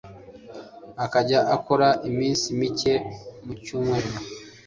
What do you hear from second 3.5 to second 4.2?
cyumweru